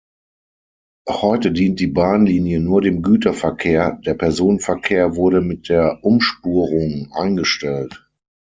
Heute 1.11 1.51
dient 1.51 1.79
die 1.79 1.85
Bahnlinie 1.85 2.59
nur 2.59 2.81
dem 2.81 3.03
Güterverkehr, 3.03 3.99
der 4.03 4.15
Personenverkehr 4.15 5.15
wurde 5.15 5.41
mit 5.41 5.69
der 5.69 5.99
Umspurung 6.03 7.09
eingestellt. 7.13 8.09